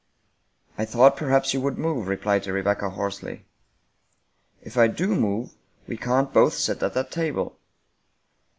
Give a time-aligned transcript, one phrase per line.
[0.79, 3.45] "I thought perhaps you would move," replied Rebecca hoarsely."
[4.65, 5.53] If I do move,
[5.87, 7.59] we can't both sit at that table.